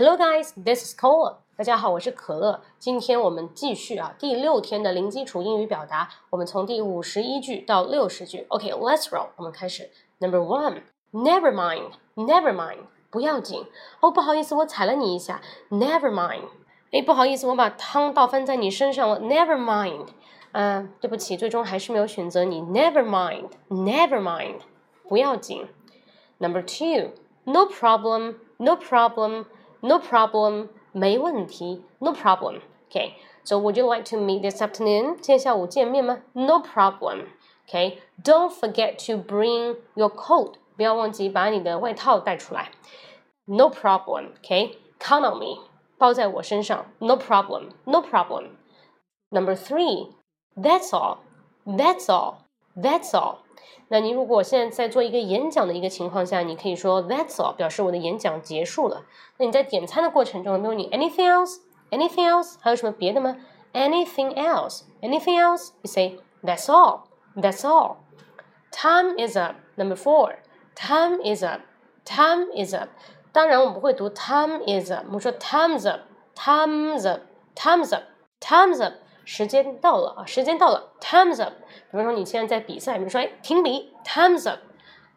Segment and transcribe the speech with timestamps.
[0.00, 1.40] Hello guys, this is Cola。
[1.58, 2.62] 大家好，我是可乐。
[2.78, 6.08] 今天我们继续啊，第六天的零基础英语表达。
[6.30, 8.46] 我们从第五十一句到六十句。
[8.48, 9.26] OK，let's roll。
[9.36, 9.90] 我们开始。
[10.18, 12.78] Number one, never mind, never mind，
[13.10, 13.66] 不要紧。
[14.00, 15.42] 哦，不好意思，我踩了你一下。
[15.68, 16.44] Never mind。
[16.92, 19.20] 哎，不好意思，我把汤倒翻在你身上了。
[19.20, 20.06] Never mind。
[20.52, 22.62] 嗯，对不起，最终还是没有选择你。
[22.62, 24.60] Never mind, never mind，
[25.06, 25.68] 不要紧。
[26.38, 27.10] Number two,
[27.44, 29.44] no problem, no problem,
[29.81, 33.13] no problem, no problem，没问题，no problem。Okay,
[33.43, 35.15] so would you like to meet this afternoon？
[35.15, 36.21] 今天下午见面吗？
[36.33, 42.71] No problem。Okay, don't forget to bring your coat，不要忘记把你的外套带出来。
[43.45, 45.63] No problem。Okay, count on me，
[45.97, 46.85] 包在我身上。
[46.99, 50.13] No problem, no problem。Number three,
[50.55, 51.17] that's all,
[51.65, 52.35] that's all,
[52.75, 53.39] that's all。
[53.88, 59.04] 那你如果现在在做一个演讲的一个情况下，你可以说 That's all，表示我的演讲结束了。
[59.38, 62.54] 那你在点餐的过程中，比如你 Anything else？Anything else？
[62.60, 63.36] 还有什么别的吗
[63.72, 67.00] ？Anything else？Anything else？You say That's all.
[67.34, 67.96] That's all.
[68.70, 69.56] Time is up.
[69.76, 70.36] Number four.
[70.74, 71.62] Time is up.
[72.04, 72.88] Time is up.
[73.32, 76.00] 当然我们不会读 Time is up，我们说 Time's up.
[76.34, 77.22] Time's up.
[77.54, 78.94] Time's up.
[79.32, 81.52] 时间到了啊，时间到了，Time's up。
[81.92, 84.58] 比如说你现在在比赛，比如说哎，停笔，Time's up。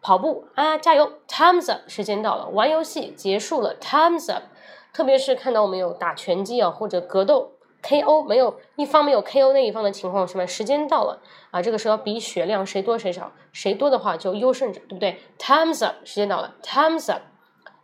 [0.00, 1.88] 跑步啊，加油，Time's up。
[1.88, 4.44] 时间到了，玩游戏结束了，Time's up。
[4.92, 11.20] 特别是看到我们有打拳击啊或者格斗 KO 没有一方没有 KO 那一方的情况，什么时间到了
[11.50, 11.60] 啊？
[11.60, 17.22] 这个时候比血量谁多谁少，谁多的话就优胜者，对不对？Time's up，时间到了，Time's up。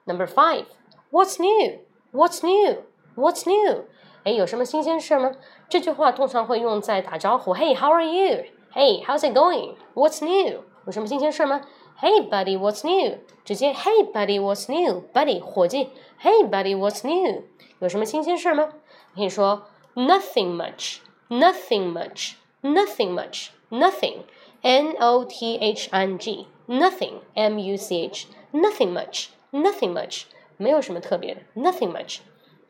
[0.04, 3.86] Number five，What's new？What's new？What's new？
[4.23, 5.31] 哎，有什么新鲜事吗？
[5.69, 7.53] 这句话通常会用在打招呼。
[7.55, 8.45] Hey, how are you?
[8.73, 9.75] Hey, how's it going?
[9.93, 10.63] What's new?
[10.85, 11.61] 有什么新鲜事吗？
[12.01, 13.19] Hey, buddy, what's new?
[13.43, 15.03] 直接 Hey, buddy, what's new?
[15.13, 15.89] Buddy，伙计。
[16.21, 17.43] Hey, buddy, what's new?
[17.79, 18.69] 有什么新鲜事吗？
[19.15, 20.97] 可以说 Nothing much,
[21.29, 24.23] nothing much, nothing much, nothing.
[24.61, 27.21] N O T H I N G, nothing.
[27.33, 30.23] M U C H, nothing much, nothing much.
[30.57, 32.17] 没有什么特别的，nothing much.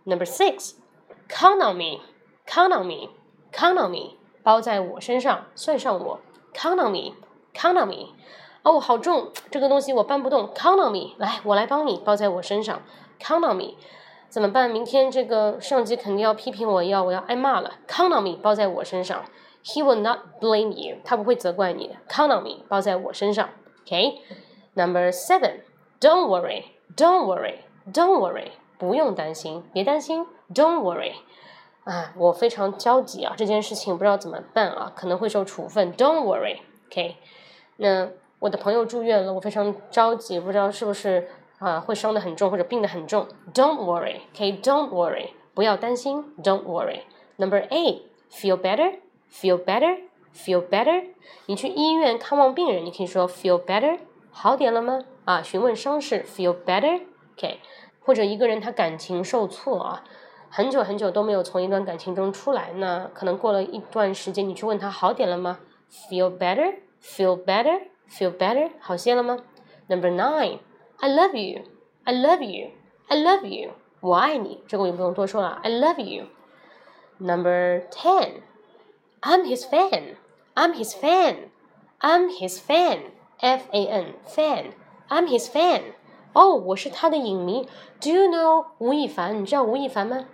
[0.04, 0.74] Number six.
[1.31, 2.01] Count on me,
[2.45, 3.11] count on me,
[3.53, 6.21] count on me，包在我身上，算上我。
[6.53, 7.15] Count on me,
[7.55, 8.09] count on me。
[8.63, 10.49] 哦，好重，这个东西我搬不动。
[10.49, 12.83] Count on me，来，我来帮你，包在我身上。
[13.21, 13.75] Count on me，
[14.29, 14.69] 怎么办？
[14.69, 17.75] 明天这个上级肯定要批评我，要我要挨骂了。
[17.87, 19.25] Count on me，包在我身上。
[19.65, 21.95] He will not blame you，他不会责怪你的。
[22.09, 23.49] Count on me，包在我身上。
[23.87, 30.27] OK，Number seven，Don't worry，Don't worry，Don't worry，不用担心，别担心。
[30.53, 31.13] Don't worry，
[31.85, 35.93] 啊，我非常焦急啊，这件事情不知道怎么办啊，可能会受处分。
[35.93, 37.17] Don't worry，OK。
[37.77, 38.09] 那
[38.39, 43.29] 我的朋友住院了，我非常着急，不知道是不是啊会伤得很重或者病得很重。
[43.53, 46.25] Don't worry，OK，Don't worry，不要担心。
[46.43, 47.03] Don't worry。
[47.37, 51.11] Number eight，feel better，feel better，feel better。
[51.47, 53.99] 你去医院看望病人，你可以说 feel better，
[54.31, 55.01] 好点了吗？
[55.27, 57.61] 啊，询问伤势，feel better，OK。
[58.01, 60.05] 或者一个人他感情受挫啊。
[60.53, 65.61] 很久很久都没有从一段感情中出来，那可能过了一段时间，你去问他好点了吗
[66.11, 69.39] ？Feel better, feel better, feel better，好些了吗
[69.87, 70.59] ？Number nine,
[70.99, 71.63] I love you,
[72.03, 72.71] I love you,
[73.07, 75.61] I love you，我爱你，这个我就不用多说了。
[75.63, 76.27] I love you.
[77.19, 78.41] Number ten,
[79.21, 80.17] I'm his fan,
[80.55, 81.51] I'm his fan,
[82.01, 84.73] I'm his fan, F A N, fan,
[85.09, 85.95] I'm his fan.
[86.34, 87.68] 哦，我是他的影迷。
[88.02, 89.42] Do you know 吴亦凡？
[89.42, 90.26] 你知道吴亦凡吗？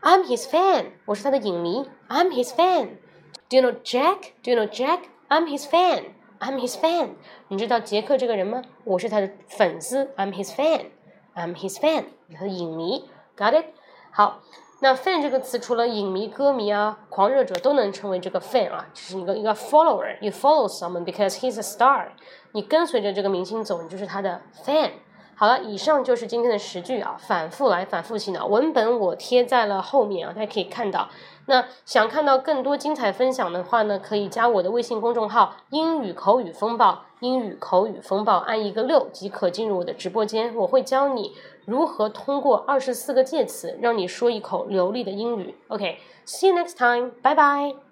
[0.00, 1.88] I'm his fan，我是他的影迷。
[2.08, 7.10] I'm his fan。Do you know Jack？Do you know Jack？I'm his fan。I'm his fan。
[7.48, 8.62] 你知道杰克这个人吗？
[8.84, 10.06] 我是他的粉丝。
[10.16, 12.04] I'm his fan。I'm his fan，
[12.34, 13.08] 他的影迷。
[13.36, 13.66] Got it？
[14.10, 14.40] 好，
[14.80, 22.08] 那 fan 这个词除了影迷、歌迷啊、狂热者都能成为这个 fan 啊，就是一个一个 follower。You follow someone because he's a star。
[22.52, 24.90] 你跟随着这个明星走，你就是他的 fan。
[25.39, 28.47] 好了，以上就是今天的十句啊，反复来，反复洗脑。
[28.47, 31.07] 文本我贴在了后面啊，大家可以看到。
[31.45, 40.55] 那想看到更多精彩分享的话呢，可以加我的微信公众号“英语口语风暴”，英语口语风暴，按一个六即可进入我的直播间。
[40.55, 41.33] 我会教你
[41.65, 45.55] 如何通过二十四个介词，让你说一口流利的英语。
[45.67, 47.86] OK，see you next time，拜拜。